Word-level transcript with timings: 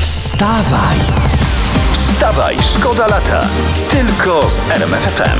Wstawaj! 0.00 0.96
Wstawaj, 1.92 2.56
szkoda 2.76 3.06
lata. 3.06 3.40
Tylko 3.90 4.50
z 4.50 4.70
RMFFM. 4.70 5.38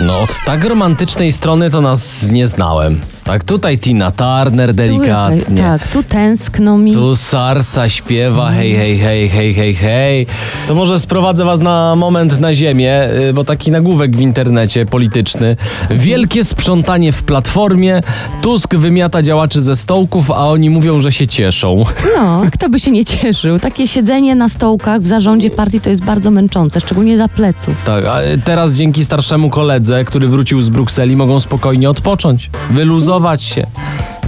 No, 0.00 0.20
od 0.20 0.38
tak 0.46 0.64
romantycznej 0.64 1.32
strony 1.32 1.70
to 1.70 1.80
nas 1.80 2.30
nie 2.30 2.46
znałem. 2.46 3.00
Tak, 3.26 3.44
tutaj 3.44 3.78
Tina 3.78 4.10
Turner 4.10 4.74
delikatnie. 4.74 5.56
Tak, 5.56 5.88
tu 5.88 6.02
tęskno 6.02 6.78
mi. 6.78 6.92
Tu 6.92 7.16
Sarsa 7.16 7.88
śpiewa 7.88 8.50
hej, 8.50 8.74
hej, 8.74 8.98
hej, 8.98 9.28
hej, 9.28 9.54
hej, 9.54 9.74
hej. 9.74 10.26
To 10.68 10.74
może 10.74 11.00
sprowadzę 11.00 11.44
was 11.44 11.60
na 11.60 11.96
moment 11.96 12.40
na 12.40 12.54
ziemię, 12.54 13.08
y, 13.28 13.34
bo 13.34 13.44
taki 13.44 13.70
nagłówek 13.70 14.16
w 14.16 14.20
internecie 14.20 14.86
polityczny. 14.86 15.56
Wielkie 15.90 16.44
sprzątanie 16.44 17.12
w 17.12 17.22
Platformie. 17.22 18.00
Tusk 18.42 18.74
wymiata 18.74 19.22
działaczy 19.22 19.62
ze 19.62 19.76
stołków, 19.76 20.30
a 20.30 20.48
oni 20.48 20.70
mówią, 20.70 21.00
że 21.00 21.12
się 21.12 21.26
cieszą. 21.26 21.84
No, 22.16 22.42
kto 22.52 22.68
by 22.68 22.80
się 22.80 22.90
nie 22.90 23.04
cieszył. 23.04 23.58
Takie 23.58 23.88
siedzenie 23.88 24.34
na 24.34 24.48
stołkach 24.48 25.00
w 25.02 25.06
zarządzie 25.06 25.50
partii 25.50 25.80
to 25.80 25.90
jest 25.90 26.04
bardzo 26.04 26.30
męczące, 26.30 26.80
szczególnie 26.80 27.16
dla 27.16 27.28
pleców. 27.28 27.74
Tak, 27.84 28.04
a 28.04 28.18
teraz 28.44 28.74
dzięki 28.74 29.04
starszemu 29.04 29.50
koledze, 29.50 30.04
który 30.04 30.28
wrócił 30.28 30.62
z 30.62 30.68
Brukseli, 30.68 31.16
mogą 31.16 31.40
spokojnie 31.40 31.90
odpocząć, 31.90 32.50
wyluzować 32.70 33.15
się. 33.38 33.66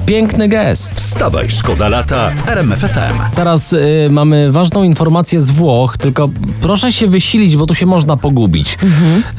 Piękny 0.06 0.48
gest. 0.48 0.94
Wstawaj, 0.94 1.50
szkoda 1.50 1.88
lata 1.88 2.30
w 2.30 2.48
RMFFM. 2.48 3.18
Teraz 3.34 3.72
y, 3.72 4.08
mamy 4.10 4.52
ważną 4.52 4.82
informację 4.82 5.40
z 5.40 5.50
Włoch, 5.50 5.96
tylko 5.96 6.30
proszę 6.60 6.92
się 6.92 7.06
wysilić, 7.06 7.56
bo 7.56 7.66
tu 7.66 7.74
się 7.74 7.86
można 7.86 8.16
pogubić. 8.16 8.78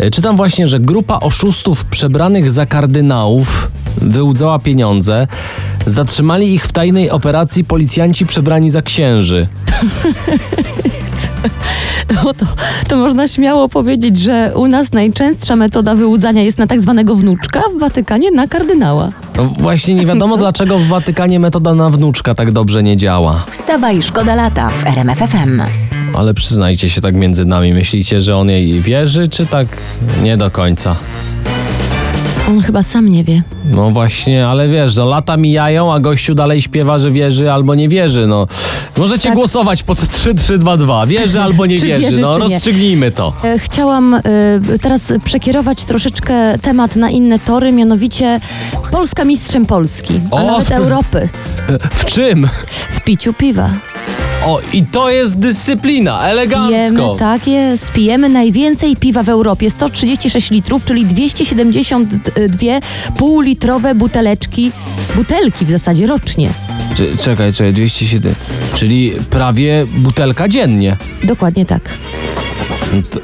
Y, 0.06 0.12
czytam 0.12 0.38
właśnie, 0.38 0.68
że 0.68 0.80
grupa 0.80 1.20
oszustów 1.20 1.86
przebranych 1.86 2.52
za 2.52 2.66
kardynałów 2.66 3.72
wyłudzała 3.98 4.60
pieniądze. 4.60 5.28
Zatrzymali 5.86 6.54
ich 6.54 6.66
w 6.66 6.72
tajnej 6.72 7.10
operacji 7.10 7.64
policjanci 7.64 8.26
przebrani 8.26 8.70
za 8.70 8.82
księży. 8.82 9.48
No 12.16 12.34
to, 12.34 12.46
to 12.88 12.98
można 12.98 13.28
śmiało 13.28 13.70
powiedzieć, 13.70 14.18
że 14.18 14.52
u 14.56 14.68
nas 14.68 14.92
najczęstsza 14.94 15.56
metoda 15.56 15.96
wyłudzania 15.96 16.44
jest 16.44 16.58
na 16.58 16.68
tak 16.68 16.82
zwanego 16.82 17.16
wnuczka, 17.16 17.64
w 17.76 17.80
Watykanie 17.80 18.32
na 18.32 18.48
kardynała. 18.48 19.12
No 19.40 19.46
właśnie 19.46 19.96
nie 19.96 20.06
wiadomo, 20.06 20.38
dlaczego 20.38 20.80
w 20.80 20.88
Watykanie 20.88 21.40
metoda 21.40 21.74
na 21.74 21.90
wnuczka 21.90 22.36
tak 22.36 22.52
dobrze 22.52 22.84
nie 22.84 22.98
działa. 22.98 23.46
Wstawaj, 23.52 24.02
szkoda 24.02 24.36
lata 24.36 24.70
w 24.70 24.88
RMFFM. 24.88 25.62
Ale 26.16 26.34
przyznajcie 26.34 26.90
się 26.90 27.02
tak 27.02 27.16
między 27.16 27.46
nami, 27.46 27.74
myślicie, 27.74 28.22
że 28.22 28.38
on 28.38 28.50
jej 28.50 28.82
wierzy, 28.82 29.28
czy 29.28 29.46
tak 29.46 29.68
nie 30.24 30.38
do 30.38 30.52
końca? 30.52 30.96
On 32.50 32.62
chyba 32.62 32.84
sam 32.84 33.10
nie 33.10 33.24
wie. 33.24 33.42
No 33.66 33.90
właśnie, 33.92 34.48
ale 34.48 34.70
wiesz, 34.70 34.96
no 34.96 35.06
lata 35.06 35.38
mijają, 35.38 35.94
a 35.94 36.00
gościu 36.00 36.36
dalej 36.36 36.62
śpiewa, 36.62 37.00
że 37.00 37.12
wierzy 37.12 37.52
albo 37.52 37.76
nie 37.76 37.90
wierzy, 37.90 38.28
no. 38.28 38.48
Możecie 38.98 39.24
Tak. 39.30 39.36
głosować 39.38 39.84
pod 39.84 39.98
3322. 40.00 41.06
Wierzy 41.08 41.42
albo 41.42 41.66
nie 41.66 41.80
Czy 41.80 41.86
wierzy, 41.86 42.02
wierzy, 42.02 42.22
no 42.22 42.34
czy 42.36 42.40
nie? 42.40 42.48
rozstrzygnijmy 42.54 43.12
to. 43.12 43.34
E, 43.44 43.60
Chciałam 43.60 44.14
e, 44.14 44.22
teraz 44.82 45.14
przekierować 45.24 45.84
troszeczkę 45.84 46.60
temat 46.60 46.96
na 46.96 47.10
inne 47.10 47.40
tory, 47.40 47.72
mianowicie 47.72 48.40
Polska 48.92 49.26
mistrzem 49.26 49.66
Polski, 49.66 50.14
a 50.32 50.36
O! 50.36 50.44
nawet 50.52 50.72
Europy 50.72 51.30
W 52.00 52.06
czym? 52.06 52.48
w 52.90 53.02
piciu 53.02 53.34
piwa. 53.34 53.70
O, 54.46 54.60
i 54.74 54.84
to 54.86 55.10
jest 55.10 55.40
dyscyplina, 55.40 56.22
elegancko. 56.22 56.70
Pijemy, 56.70 57.20
tak 57.20 57.48
jest, 57.48 57.92
pijemy 57.92 58.30
najwięcej 58.30 58.96
piwa 58.96 59.24
w 59.24 59.30
Europie, 59.30 59.70
136 59.70 60.52
litrów, 60.52 60.86
czyli 60.86 61.06
272 61.06 62.58
półlitrowe 63.18 63.96
buteleczki, 63.96 64.72
butelki 65.16 65.66
w 65.66 65.72
zasadzie 65.72 66.08
rocznie. 66.08 66.50
Czy, 66.96 67.18
czekaj, 67.18 67.54
czekaj, 67.54 67.74
207. 67.74 68.36
Czyli 68.76 69.14
prawie 69.30 69.86
butelka 69.98 70.48
dziennie. 70.48 70.98
Dokładnie 71.24 71.66
tak. 71.66 71.90
No 72.94 73.02
To, 73.12 73.20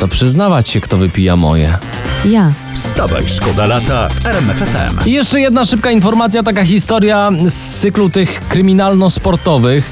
to 0.00 0.08
przyznawać 0.08 0.68
się, 0.68 0.80
kto 0.80 0.96
wypija 0.96 1.36
moje. 1.36 1.78
Ja. 2.24 2.52
Wstawaj, 2.74 3.22
szkoda 3.28 3.66
lata 3.66 4.08
w 4.08 4.26
RMFFM. 4.26 5.08
Jeszcze 5.08 5.40
jedna 5.40 5.64
szybka 5.64 5.90
informacja, 5.90 6.42
taka 6.42 6.64
historia 6.64 7.30
z 7.46 7.74
cyklu 7.80 8.10
tych 8.10 8.40
kryminalno-sportowych. 8.48 9.82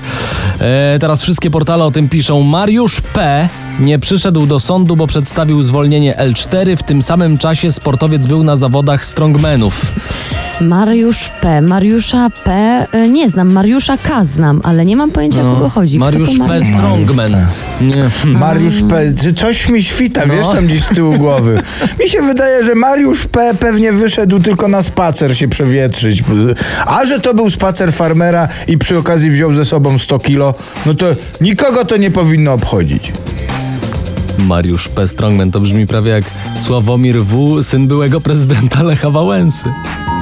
E, 0.63 0.99
teraz 0.99 1.23
wszystkie 1.23 1.51
portale 1.51 1.85
o 1.85 1.91
tym 1.91 2.09
piszą. 2.09 2.43
Mariusz 2.43 3.01
P. 3.01 3.49
nie 3.81 3.99
przyszedł 3.99 4.47
do 4.47 4.61
sądu, 4.61 4.97
bo 4.97 5.07
przedstawił 5.07 5.63
zwolnienie 5.63 6.15
L4. 6.19 6.77
W 6.77 6.83
tym 6.83 7.03
samym 7.03 7.39
czasie 7.39 7.73
sportowiec 7.73 8.27
był 8.27 8.45
na 8.45 8.57
zawodach 8.57 9.05
strongmenów. 9.05 9.93
Mariusz 10.61 11.31
P. 11.41 11.61
Mariusza 11.61 12.31
P. 12.45 12.53
e, 12.93 13.09
Nie 13.09 13.29
znam, 13.29 13.53
Mariusza 13.53 13.97
K. 13.97 14.25
znam, 14.25 14.61
ale 14.65 14.85
nie 14.85 14.97
mam 14.97 15.11
pojęcia 15.11 15.41
o 15.51 15.55
kogo 15.55 15.69
chodzi. 15.69 15.97
Kto 15.99 16.05
No, 16.05 16.11
Mariusz 16.11 16.39
P. 16.39 16.45
Mariusz? 16.47 16.75
Strongman. 16.75 17.33
Nie. 17.81 18.05
Mariusz 18.39 18.81
P. 18.89 19.13
Czy 19.23 19.35
coś 19.35 19.69
mi 19.69 19.83
świta, 19.83 20.27
wiesz, 20.27 20.47
tam 20.47 20.67
gdzieś 20.67 20.85
z 20.85 20.89
tyłu 20.95 21.13
głowy. 21.19 21.61
Mi 22.01 22.09
się 22.09 22.23
wydaje, 22.23 22.65
że 22.65 22.75
Mariusz 22.75 23.25
P. 23.27 23.55
pewnie 23.61 23.93
wyszedł 23.93 24.41
tylko 24.41 24.69
na 24.69 24.83
spacer 24.83 25.37
się 25.37 25.49
przewietrzyć. 25.49 26.23
A 26.87 27.05
że 27.05 27.21
to 27.21 27.35
był 27.35 27.51
spacer 27.51 27.93
farmera 27.93 28.49
i 28.69 28.79
przy 28.79 28.99
okazji 28.99 29.31
wziął 29.31 29.53
ze 29.53 29.65
sobą 29.65 29.99
100 29.99 30.19
kilo, 30.19 30.55
no 30.87 30.95
to 30.95 31.07
nikogo 31.41 31.85
to 31.85 31.97
nie 31.97 32.11
powinno 32.11 32.53
obchodzić. 32.53 33.13
Mariusz 34.39 34.89
P. 34.89 35.09
Strongman 35.09 35.51
to 35.51 35.61
brzmi 35.61 35.87
prawie 35.87 36.11
jak 36.11 36.25
Sławomir 36.59 37.17
W., 37.25 37.63
syn 37.63 37.87
byłego 37.89 38.21
prezydenta 38.21 38.83
Lecha 38.83 39.11
Wałęsy. 39.11 39.65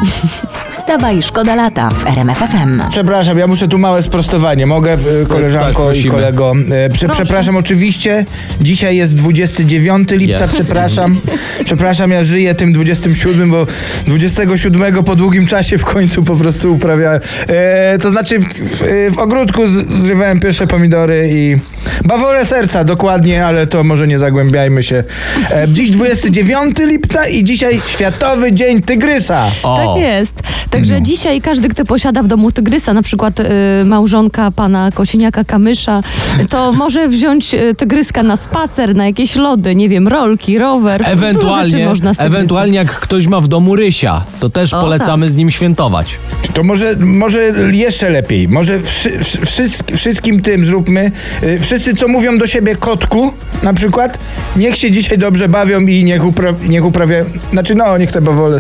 Wstawaj, 0.71 1.23
szkoda 1.23 1.55
lata 1.55 1.89
w 1.91 2.07
RMFFM. 2.07 2.83
Przepraszam, 2.91 3.39
ja 3.39 3.47
muszę 3.47 3.69
tu 3.69 3.79
małe 3.79 4.03
sprostowanie. 4.03 4.67
Mogę, 4.67 4.95
y, 5.23 5.27
koleżanko 5.29 5.67
tak, 5.87 5.97
i 5.97 5.99
prosimy. 5.99 6.11
kolego? 6.11 6.53
Y, 6.87 6.91
Prze 6.93 7.09
przepraszam 7.09 7.57
oczywiście. 7.57 8.25
Dzisiaj 8.61 8.97
jest 8.97 9.15
29 9.15 10.09
lipca, 10.11 10.47
przepraszam. 10.47 11.21
Przepraszam, 11.65 12.11
ja 12.11 12.25
żyję 12.25 12.55
tym 12.55 12.73
27, 12.73 13.51
bo 13.51 13.67
27 14.07 15.05
po 15.05 15.17
długim 15.17 15.47
czasie 15.47 15.79
w 15.79 15.85
końcu 15.85 16.23
po 16.25 16.37
prostu 16.37 16.73
uprawiałem. 16.75 17.21
E, 17.49 17.99
to 17.99 18.11
znaczy 18.11 18.39
w, 18.39 18.45
w, 18.49 19.15
w 19.15 19.19
ogródku 19.19 19.63
z- 19.67 19.93
zrywałem 20.03 20.41
pierwsze 20.41 20.67
pomidory 20.67 21.31
i 21.35 21.57
bawolę 22.05 22.47
serca 22.47 22.85
dokładnie, 22.85 23.47
ale 23.47 23.67
to 23.67 23.85
może 23.85 24.07
nie 24.07 24.19
zagłębiajmy 24.19 24.83
się. 24.83 25.05
E, 25.51 25.69
dziś 25.69 25.91
29 25.91 26.77
lipca 26.79 27.27
i 27.27 27.45
dzisiaj 27.45 27.81
Światowy 27.87 28.53
Dzień 28.53 28.81
Tygrysa. 28.83 29.47
O. 29.63 29.90
Tak 29.95 30.03
jest. 30.03 30.41
Także 30.71 30.95
No. 30.95 31.01
dzisiaj 31.01 31.41
każdy, 31.41 31.69
kto 31.69 31.85
posiada 31.85 32.23
w 32.23 32.27
domu 32.27 32.53
tygrysa, 32.53 32.93
na 32.93 33.03
przykład 33.03 33.41
y, 33.41 33.45
małżonka 33.85 34.51
pana 34.51 34.91
Kosiniaka 34.95 35.45
Kamysza, 35.45 36.03
to 36.51 36.73
może 36.83 37.09
wziąć 37.09 37.55
y, 37.55 37.75
tygryska 37.75 38.23
na 38.23 38.37
spacer, 38.37 38.97
na 38.97 39.07
jakieś 39.07 39.37
lody, 39.37 39.75
nie 39.75 39.89
wiem, 39.89 40.09
rolki, 40.09 40.59
rower. 40.59 41.03
Ewentualnie, 41.07 41.87
można 41.87 42.13
ewentualnie 42.19 42.79
jak 42.79 43.01
ktoś 43.01 43.27
ma 43.27 43.41
w 43.41 43.49
domu 43.49 43.77
rysia, 43.77 44.23
to 44.41 44.49
też 44.49 44.75
O, 44.75 44.81
polecamy 44.81 45.29
z 45.29 45.37
nim 45.37 45.51
świętować. 45.51 46.15
To 46.55 46.63
może, 46.63 46.97
może 47.01 47.41
jeszcze 47.73 48.11
lepiej. 48.11 48.49
Może 48.49 48.83
wszy, 48.83 49.19
wszy, 49.25 49.39
wszystk- 49.41 49.97
wszystkim 49.97 50.43
tym 50.43 50.67
zróbmy. 50.67 51.11
y, 51.43 51.61
Wszyscy, 51.61 51.95
co 51.95 52.09
mówią 52.09 52.39
do 52.39 52.47
siebie 52.47 52.77
kotku, 52.77 53.33
na 53.63 53.73
przykład, 53.75 54.19
niech 54.57 54.77
się 54.77 54.91
dzisiaj 54.91 55.19
dobrze 55.19 55.49
bawią 55.49 55.81
i 55.81 56.05
niech, 56.05 56.27
upra, 56.27 56.53
niech 56.69 56.85
uprawiają. 56.85 57.25
Znaczy, 57.53 57.75
no, 57.75 57.99
niech 57.99 58.13
te 58.13 58.21
bawole. 58.21 58.59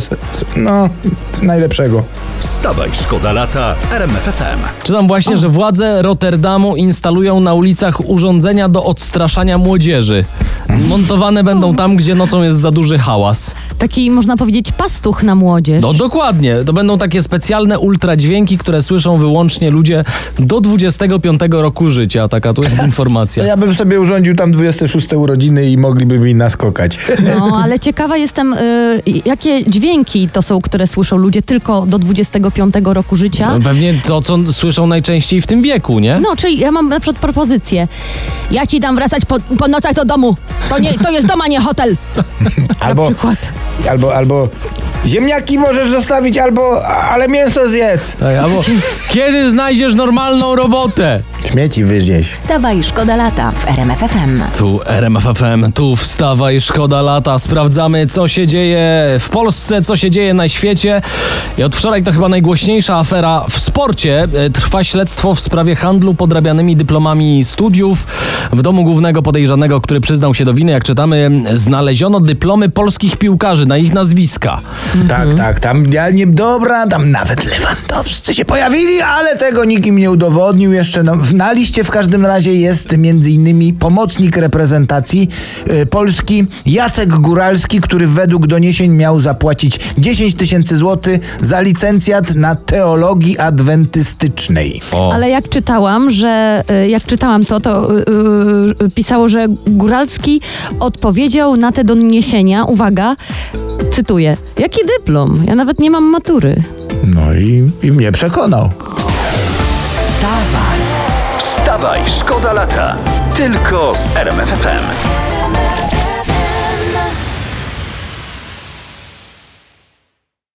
No, 0.56 0.88
najlepszego. 1.42 2.02
Wstawaj, 2.38 2.90
szkoda 2.92 3.32
lata 3.32 3.74
w 3.74 3.92
RMFFM. 3.92 4.58
Czytam 4.82 5.08
właśnie, 5.08 5.36
że 5.36 5.48
władze 5.48 6.02
Rotterdamu 6.02 6.76
instalują 6.76 7.40
na 7.40 7.54
ulicach 7.54 8.08
urządzenia 8.08 8.68
do 8.68 8.84
odstraszania 8.84 9.58
młodzieży. 9.58 10.24
Montowane 10.88 11.44
będą 11.44 11.74
tam, 11.74 11.96
gdzie 11.96 12.14
nocą 12.14 12.42
jest 12.42 12.58
za 12.58 12.70
duży 12.70 12.98
hałas. 12.98 13.54
Taki, 13.78 14.10
można 14.10 14.36
powiedzieć, 14.36 14.72
pastuch 14.72 15.22
na 15.22 15.34
młodzież. 15.34 15.82
No 15.82 15.94
dokładnie, 15.94 16.56
to 16.66 16.72
będą 16.72 16.98
takie 16.98 17.22
specjalne 17.22 17.78
ultradźwięki, 17.78 18.58
które 18.58 18.82
słyszą 18.82 19.18
wyłącznie 19.18 19.70
ludzie 19.70 20.04
do 20.38 20.60
25 20.60 21.40
roku 21.50 21.90
życia. 21.90 22.28
Taka 22.28 22.54
tu 22.54 22.62
jest 22.62 22.82
informacja. 22.90 23.44
Ja 23.44 23.56
bym 23.56 23.74
sobie 23.74 24.00
urządził 24.00 24.36
tam 24.36 24.52
26 24.52 25.12
urodziny 25.12 25.70
i 25.70 25.78
mogliby 25.78 26.18
mi 26.18 26.34
naskokać. 26.34 26.98
No, 27.24 27.60
ale 27.64 27.78
ciekawa 27.78 28.16
jestem, 28.16 28.52
y, 28.54 29.02
jakie 29.24 29.70
dźwięki 29.70 30.28
to 30.28 30.42
są, 30.42 30.60
które 30.60 30.86
słyszą 30.86 31.09
słyszą 31.10 31.22
ludzie 31.22 31.42
tylko 31.42 31.86
do 31.86 31.98
25 31.98 32.74
roku 32.84 33.16
życia. 33.16 33.58
No, 33.58 33.64
Pewnie 33.64 33.94
to, 34.06 34.20
co 34.22 34.52
słyszą 34.52 34.86
najczęściej 34.86 35.40
w 35.40 35.46
tym 35.46 35.62
wieku, 35.62 35.98
nie? 35.98 36.20
No, 36.20 36.36
czyli 36.36 36.58
ja 36.58 36.72
mam 36.72 36.88
na 36.88 37.00
przykład 37.00 37.18
propozycję. 37.22 37.88
Ja 38.50 38.66
ci 38.66 38.80
dam 38.80 38.96
wracać 38.96 39.24
po, 39.24 39.36
po 39.58 39.68
nocach 39.68 39.94
do 39.94 40.04
domu. 40.04 40.36
To, 40.68 40.78
nie, 40.78 40.98
to 40.98 41.10
jest 41.10 41.26
dom, 41.26 41.40
a 41.40 41.46
nie 41.46 41.60
hotel. 41.60 41.96
Albo, 42.80 43.04
Na 43.04 43.10
przykład. 43.10 43.36
albo, 43.90 44.14
albo 44.14 44.48
ziemniaki 45.06 45.58
możesz 45.58 45.88
zostawić, 45.88 46.38
albo, 46.38 46.86
ale 46.86 47.28
mięso 47.28 47.68
zjedz. 47.68 48.16
Tak, 48.16 48.36
albo 48.36 48.62
kiedy 49.08 49.50
znajdziesz 49.50 49.94
normalną 49.94 50.54
robotę? 50.56 51.22
Śmieci 51.50 51.84
wynieś. 51.84 52.30
Wstawaj, 52.30 52.82
szkoda 52.82 53.16
lata 53.16 53.52
w 53.52 53.68
RMF 53.68 53.98
FM. 53.98 54.40
Tu 54.58 54.80
RMF 54.86 55.24
FM, 55.24 55.72
tu 55.72 55.96
wstawa 55.96 56.52
i 56.52 56.60
szkoda 56.60 57.02
lata. 57.02 57.38
Sprawdzamy, 57.38 58.06
co 58.06 58.28
się 58.28 58.46
dzieje 58.46 59.06
w 59.18 59.28
Polsce, 59.28 59.82
co 59.82 59.96
się 59.96 60.10
dzieje 60.10 60.34
na 60.34 60.48
świecie. 60.48 61.02
I 61.58 61.62
od 61.62 61.76
wczoraj 61.76 62.02
to 62.02 62.12
chyba 62.12 62.28
najgłośniejsza 62.28 62.98
afera 62.98 63.44
w 63.50 63.58
sporcie. 63.58 64.28
E, 64.34 64.50
Trwa 64.50 64.84
śledztwo 64.84 65.34
w 65.34 65.40
sprawie 65.40 65.76
handlu 65.76 66.14
podrabianymi 66.14 66.76
dyplomami 66.76 67.44
studiów. 67.44 68.06
W 68.52 68.62
domu 68.62 68.84
głównego 68.84 69.22
podejrzanego, 69.22 69.80
który 69.80 70.00
przyznał 70.00 70.34
się 70.34 70.44
do 70.44 70.54
winy, 70.54 70.72
jak 70.72 70.84
czytamy, 70.84 71.30
znaleziono 71.54 72.20
dyplomy 72.20 72.68
polskich 72.68 73.16
piłkarzy 73.16 73.66
na 73.66 73.76
ich 73.76 73.92
nazwiska. 73.92 74.60
Tak, 75.08 75.34
tak, 75.34 75.60
tam 75.60 75.86
ja 75.92 76.10
nie 76.10 76.26
dobra, 76.26 76.86
tam 76.86 77.10
nawet 77.10 77.44
Lewandowscy 77.44 78.34
się 78.34 78.44
pojawili, 78.44 79.00
ale 79.00 79.36
tego 79.36 79.64
nikt 79.64 79.86
im 79.86 79.98
nie 79.98 80.10
udowodnił 80.10 80.72
jeszcze. 80.72 81.02
No, 81.02 81.12
na 81.34 81.52
liście 81.52 81.84
w 81.84 81.90
każdym 81.90 82.26
razie 82.26 82.54
jest 82.54 82.96
między 82.96 83.30
innymi 83.30 83.72
pomocnik 83.72 84.36
reprezentacji 84.36 85.28
y, 85.70 85.86
Polski 85.86 86.46
Jacek 86.66 87.08
Góralski, 87.08 87.80
który 87.80 88.06
według 88.06 88.46
doniesień 88.46 88.90
miał 88.90 89.20
zapłacić 89.20 89.80
10 89.98 90.34
tysięcy 90.34 90.76
złotych 90.76 91.38
za 91.40 91.60
licencjat 91.60 92.34
na 92.34 92.54
teologii 92.54 93.38
adwentystycznej. 93.38 94.80
O. 94.92 95.12
Ale 95.12 95.30
jak 95.30 95.48
czytałam, 95.48 96.10
że 96.10 96.62
y, 96.84 96.88
jak 96.88 97.06
czytałam 97.06 97.44
to, 97.44 97.60
to 97.60 97.98
y, 97.98 98.04
y, 98.82 98.90
pisało, 98.94 99.28
że 99.28 99.46
Góralski 99.66 100.40
odpowiedział 100.80 101.56
na 101.56 101.72
te 101.72 101.84
doniesienia, 101.84 102.64
uwaga, 102.64 103.16
cytuję, 103.92 104.36
jaki 104.58 104.79
dyplom? 104.86 105.44
Ja 105.46 105.54
nawet 105.54 105.78
nie 105.78 105.90
mam 105.90 106.04
matury. 106.04 106.62
No 107.04 107.34
i, 107.34 107.70
i 107.82 107.92
mnie 107.92 108.12
przekonał. 108.12 108.70
Wstawaj, 111.38 112.00
szkoda 112.18 112.52
lata. 112.52 112.96
Tylko 113.36 113.92
z 113.96 114.16
RMF 114.16 114.48
FM. 114.48 115.19